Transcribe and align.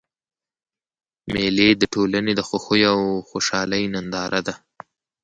مېلې 1.33 1.69
د 1.81 1.83
ټولني 1.93 2.33
د 2.35 2.41
خوښیو 2.47 2.87
او 2.93 3.01
خوشحالۍ 3.29 3.83
ننداره 3.93 4.41
ده. 4.47 4.53